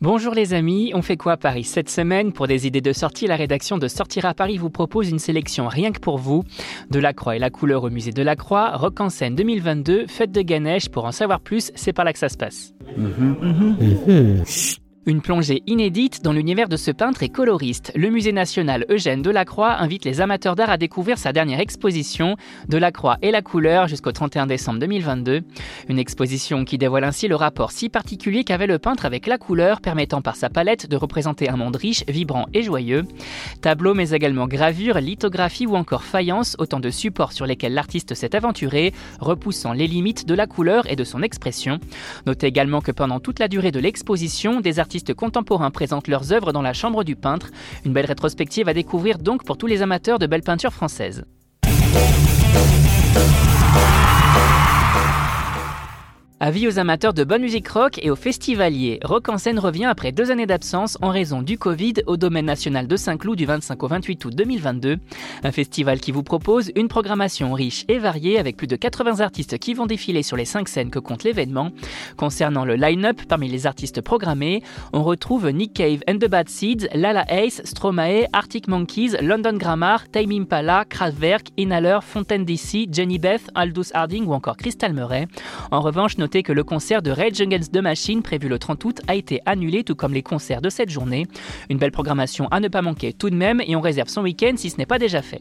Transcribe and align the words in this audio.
Bonjour 0.00 0.32
les 0.32 0.54
amis, 0.54 0.92
on 0.94 1.02
fait 1.02 1.16
quoi 1.16 1.32
à 1.32 1.36
Paris 1.36 1.64
cette 1.64 1.88
semaine 1.88 2.32
Pour 2.32 2.46
des 2.46 2.68
idées 2.68 2.80
de 2.80 2.92
sortie, 2.92 3.26
la 3.26 3.34
rédaction 3.34 3.78
de 3.78 3.88
Sortir 3.88 4.26
à 4.26 4.34
Paris 4.34 4.56
vous 4.56 4.70
propose 4.70 5.10
une 5.10 5.18
sélection 5.18 5.66
rien 5.66 5.90
que 5.90 5.98
pour 5.98 6.18
vous. 6.18 6.44
De 6.88 7.00
la 7.00 7.12
Croix 7.12 7.34
et 7.34 7.40
la 7.40 7.50
couleur 7.50 7.82
au 7.82 7.90
musée 7.90 8.12
de 8.12 8.22
la 8.22 8.36
Croix, 8.36 8.76
Rock 8.76 9.00
en 9.00 9.08
scène 9.08 9.34
2022, 9.34 10.06
fête 10.06 10.30
de 10.30 10.42
Ganesh, 10.42 10.88
pour 10.88 11.04
en 11.04 11.10
savoir 11.10 11.40
plus, 11.40 11.72
c'est 11.74 11.92
par 11.92 12.04
là 12.04 12.12
que 12.12 12.20
ça 12.20 12.28
se 12.28 12.36
passe. 12.36 12.74
Une 15.08 15.22
plongée 15.22 15.62
inédite 15.66 16.22
dans 16.22 16.34
l'univers 16.34 16.68
de 16.68 16.76
ce 16.76 16.90
peintre 16.90 17.22
et 17.22 17.30
coloriste. 17.30 17.92
Le 17.96 18.10
musée 18.10 18.32
national 18.32 18.84
Eugène 18.90 19.22
Delacroix 19.22 19.80
invite 19.80 20.04
les 20.04 20.20
amateurs 20.20 20.54
d'art 20.54 20.68
à 20.68 20.76
découvrir 20.76 21.16
sa 21.16 21.32
dernière 21.32 21.60
exposition, 21.60 22.36
Delacroix 22.68 23.16
et 23.22 23.30
la 23.30 23.40
couleur, 23.40 23.88
jusqu'au 23.88 24.12
31 24.12 24.46
décembre 24.46 24.80
2022. 24.80 25.40
Une 25.88 25.98
exposition 25.98 26.66
qui 26.66 26.76
dévoile 26.76 27.04
ainsi 27.04 27.26
le 27.26 27.36
rapport 27.36 27.72
si 27.72 27.88
particulier 27.88 28.44
qu'avait 28.44 28.66
le 28.66 28.78
peintre 28.78 29.06
avec 29.06 29.26
la 29.26 29.38
couleur, 29.38 29.80
permettant 29.80 30.20
par 30.20 30.36
sa 30.36 30.50
palette 30.50 30.90
de 30.90 30.96
représenter 30.96 31.48
un 31.48 31.56
monde 31.56 31.76
riche, 31.76 32.04
vibrant 32.06 32.44
et 32.52 32.62
joyeux. 32.62 33.04
Tableaux, 33.62 33.94
mais 33.94 34.10
également 34.10 34.46
gravures, 34.46 35.00
lithographies 35.00 35.66
ou 35.66 35.74
encore 35.74 36.04
faïences, 36.04 36.54
autant 36.58 36.80
de 36.80 36.90
supports 36.90 37.32
sur 37.32 37.46
lesquels 37.46 37.72
l'artiste 37.72 38.12
s'est 38.12 38.36
aventuré, 38.36 38.92
repoussant 39.20 39.72
les 39.72 39.86
limites 39.86 40.26
de 40.26 40.34
la 40.34 40.46
couleur 40.46 40.84
et 40.92 40.96
de 40.96 41.04
son 41.04 41.22
expression. 41.22 41.80
Notez 42.26 42.48
également 42.48 42.82
que 42.82 42.92
pendant 42.92 43.20
toute 43.20 43.38
la 43.38 43.48
durée 43.48 43.72
de 43.72 43.80
l'exposition, 43.80 44.60
des 44.60 44.78
artistes 44.78 44.97
contemporains 45.12 45.70
présentent 45.70 46.08
leurs 46.08 46.32
œuvres 46.32 46.52
dans 46.52 46.62
la 46.62 46.72
chambre 46.72 47.04
du 47.04 47.16
peintre. 47.16 47.50
Une 47.84 47.92
belle 47.92 48.06
rétrospective 48.06 48.68
à 48.68 48.74
découvrir 48.74 49.18
donc 49.18 49.44
pour 49.44 49.56
tous 49.56 49.66
les 49.66 49.82
amateurs 49.82 50.18
de 50.18 50.26
belles 50.26 50.42
peintures 50.42 50.72
françaises. 50.72 51.24
Avis 56.40 56.68
aux 56.68 56.78
amateurs 56.78 57.14
de 57.14 57.24
bonne 57.24 57.42
musique 57.42 57.66
rock 57.66 57.98
et 58.00 58.10
aux 58.10 58.16
festivaliers. 58.16 59.00
Rock 59.02 59.28
en 59.28 59.38
scène 59.38 59.58
revient 59.58 59.86
après 59.86 60.12
deux 60.12 60.30
années 60.30 60.46
d'absence 60.46 60.96
en 61.02 61.10
raison 61.10 61.42
du 61.42 61.58
Covid 61.58 61.94
au 62.06 62.16
domaine 62.16 62.46
national 62.46 62.86
de 62.86 62.96
Saint-Cloud 62.96 63.36
du 63.36 63.44
25 63.44 63.82
au 63.82 63.88
28 63.88 64.24
août 64.24 64.36
2022. 64.36 64.98
Un 65.42 65.50
festival 65.50 65.98
qui 65.98 66.12
vous 66.12 66.22
propose 66.22 66.70
une 66.76 66.86
programmation 66.86 67.52
riche 67.52 67.84
et 67.88 67.98
variée 67.98 68.38
avec 68.38 68.56
plus 68.56 68.68
de 68.68 68.76
80 68.76 69.18
artistes 69.18 69.58
qui 69.58 69.74
vont 69.74 69.86
défiler 69.86 70.22
sur 70.22 70.36
les 70.36 70.44
cinq 70.44 70.68
scènes 70.68 70.90
que 70.90 71.00
compte 71.00 71.24
l'événement. 71.24 71.72
Concernant 72.16 72.64
le 72.64 72.76
line-up, 72.76 73.20
parmi 73.28 73.48
les 73.48 73.66
artistes 73.66 74.00
programmés, 74.00 74.62
on 74.92 75.02
retrouve 75.02 75.50
Nick 75.50 75.74
Cave 75.74 76.02
and 76.08 76.18
the 76.18 76.28
Bad 76.28 76.48
Seeds, 76.48 76.86
Lala 76.94 77.24
Ace, 77.28 77.62
Stromae, 77.64 78.28
Arctic 78.32 78.68
Monkeys, 78.68 79.16
London 79.20 79.54
Grammar, 79.54 80.08
Time 80.12 80.30
Impala, 80.30 80.84
Kraftwerk, 80.88 81.48
Inhaler, 81.56 81.98
Fontaine 82.02 82.44
DC, 82.44 82.86
Jenny 82.92 83.18
Beth, 83.18 83.50
Aldous 83.56 83.90
Harding 83.92 84.24
ou 84.26 84.34
encore 84.34 84.56
Crystal 84.56 84.92
Murray. 84.92 85.26
En 85.72 85.80
revanche, 85.80 86.16
Que 86.28 86.52
le 86.52 86.62
concert 86.62 87.00
de 87.00 87.10
Rage 87.10 87.40
Against 87.40 87.72
the 87.72 87.78
Machine 87.78 88.22
prévu 88.22 88.48
le 88.48 88.58
30 88.58 88.84
août 88.84 89.00
a 89.08 89.14
été 89.14 89.40
annulé, 89.46 89.82
tout 89.82 89.94
comme 89.94 90.12
les 90.12 90.22
concerts 90.22 90.60
de 90.60 90.68
cette 90.68 90.90
journée. 90.90 91.26
Une 91.70 91.78
belle 91.78 91.90
programmation 91.90 92.48
à 92.48 92.60
ne 92.60 92.68
pas 92.68 92.82
manquer 92.82 93.14
tout 93.14 93.30
de 93.30 93.34
même, 93.34 93.62
et 93.66 93.74
on 93.76 93.80
réserve 93.80 94.08
son 94.08 94.22
week-end 94.22 94.52
si 94.56 94.68
ce 94.68 94.76
n'est 94.76 94.86
pas 94.86 94.98
déjà 94.98 95.22
fait. 95.22 95.40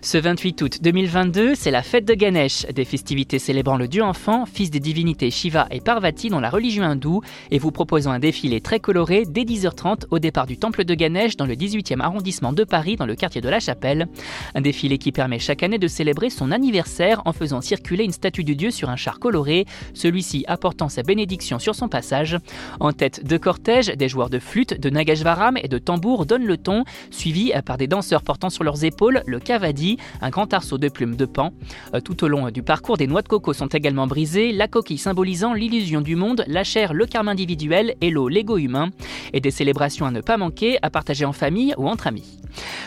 Ce 0.00 0.16
28 0.16 0.62
août 0.62 0.78
2022, 0.80 1.56
c'est 1.56 1.72
la 1.72 1.82
fête 1.82 2.04
de 2.04 2.14
Ganesh, 2.14 2.64
des 2.66 2.84
festivités 2.84 3.40
célébrant 3.40 3.76
le 3.76 3.88
dieu 3.88 4.04
enfant, 4.04 4.46
fils 4.46 4.70
des 4.70 4.78
divinités 4.78 5.28
Shiva 5.32 5.66
et 5.72 5.80
Parvati 5.80 6.28
dans 6.28 6.38
la 6.38 6.50
religion 6.50 6.84
hindoue, 6.84 7.20
et 7.50 7.58
vous 7.58 7.72
proposons 7.72 8.12
un 8.12 8.20
défilé 8.20 8.60
très 8.60 8.78
coloré 8.78 9.24
dès 9.28 9.42
10h30 9.42 10.04
au 10.12 10.20
départ 10.20 10.46
du 10.46 10.56
temple 10.56 10.84
de 10.84 10.94
Ganesh 10.94 11.36
dans 11.36 11.46
le 11.46 11.54
18e 11.54 12.00
arrondissement 12.00 12.52
de 12.52 12.62
Paris, 12.62 12.94
dans 12.94 13.06
le 13.06 13.16
quartier 13.16 13.40
de 13.40 13.48
la 13.48 13.58
Chapelle. 13.58 14.06
Un 14.54 14.60
défilé 14.60 14.98
qui 14.98 15.10
permet 15.10 15.40
chaque 15.40 15.64
année 15.64 15.78
de 15.78 15.88
célébrer 15.88 16.30
son 16.30 16.52
anniversaire 16.52 17.20
en 17.24 17.32
faisant 17.32 17.60
circuler 17.60 18.04
une 18.04 18.12
statue 18.12 18.44
du 18.44 18.54
dieu 18.54 18.70
sur 18.70 18.90
un 18.90 18.96
char 18.96 19.18
coloré, 19.18 19.66
celui-ci 19.94 20.44
apportant 20.46 20.88
sa 20.88 21.02
bénédiction 21.02 21.58
sur 21.58 21.74
son 21.74 21.88
passage. 21.88 22.38
En 22.78 22.92
tête 22.92 23.26
de 23.26 23.36
cortège, 23.36 23.88
des 23.88 24.08
joueurs 24.08 24.30
de 24.30 24.38
flûte, 24.38 24.80
de 24.80 24.90
nagashvaram 24.90 25.56
et 25.56 25.66
de 25.66 25.78
tambour 25.78 26.24
donnent 26.24 26.46
le 26.46 26.56
ton, 26.56 26.84
suivis 27.10 27.52
par 27.66 27.78
des 27.78 27.88
danseurs 27.88 28.22
portant 28.22 28.48
sur 28.48 28.62
leurs 28.62 28.84
épaules 28.84 29.24
le 29.26 29.40
kavadi 29.40 29.87
un 30.20 30.30
grand 30.30 30.52
arceau 30.52 30.76
de 30.76 30.88
plumes 30.88 31.16
de 31.16 31.24
pan. 31.24 31.52
Euh, 31.94 32.00
tout 32.00 32.24
au 32.24 32.28
long 32.28 32.50
du 32.50 32.62
parcours, 32.62 32.96
des 32.96 33.06
noix 33.06 33.22
de 33.22 33.28
coco 33.28 33.52
sont 33.52 33.68
également 33.68 34.06
brisées, 34.06 34.52
la 34.52 34.68
coquille 34.68 34.98
symbolisant 34.98 35.54
l'illusion 35.54 36.00
du 36.00 36.16
monde, 36.16 36.44
la 36.46 36.64
chair 36.64 36.92
le 36.92 37.06
karma 37.06 37.30
individuel 37.30 37.94
et 38.00 38.10
l'eau 38.10 38.28
l'ego 38.28 38.58
humain, 38.58 38.90
et 39.32 39.40
des 39.40 39.50
célébrations 39.50 40.06
à 40.06 40.10
ne 40.10 40.20
pas 40.20 40.36
manquer, 40.36 40.78
à 40.82 40.90
partager 40.90 41.24
en 41.24 41.32
famille 41.32 41.74
ou 41.78 41.88
entre 41.88 42.06
amis. 42.06 42.38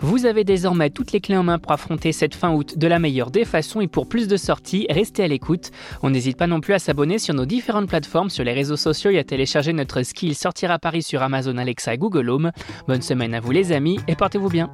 Vous 0.00 0.26
avez 0.26 0.44
désormais 0.44 0.90
toutes 0.90 1.12
les 1.12 1.20
clés 1.20 1.36
en 1.36 1.42
main 1.42 1.58
pour 1.58 1.72
affronter 1.72 2.12
cette 2.12 2.34
fin 2.34 2.52
août 2.52 2.76
de 2.76 2.86
la 2.86 2.98
meilleure 2.98 3.30
des 3.30 3.44
façons 3.44 3.80
et 3.80 3.88
pour 3.88 4.08
plus 4.08 4.28
de 4.28 4.36
sorties, 4.36 4.86
restez 4.90 5.24
à 5.24 5.28
l'écoute. 5.28 5.70
On 6.02 6.10
n'hésite 6.10 6.36
pas 6.36 6.46
non 6.46 6.60
plus 6.60 6.74
à 6.74 6.78
s'abonner 6.78 7.18
sur 7.18 7.34
nos 7.34 7.46
différentes 7.46 7.88
plateformes, 7.88 8.30
sur 8.30 8.44
les 8.44 8.52
réseaux 8.52 8.76
sociaux 8.76 9.10
et 9.10 9.18
à 9.18 9.24
télécharger 9.24 9.72
notre 9.72 10.02
skill 10.02 10.34
Sortir 10.34 10.70
à 10.70 10.78
Paris 10.78 11.02
sur 11.02 11.22
Amazon 11.22 11.56
Alexa 11.56 11.94
et 11.94 11.98
Google 11.98 12.30
Home. 12.30 12.52
Bonne 12.86 13.02
semaine 13.02 13.34
à 13.34 13.40
vous 13.40 13.50
les 13.50 13.72
amis 13.72 13.98
et 14.08 14.16
portez-vous 14.16 14.48
bien. 14.50 14.70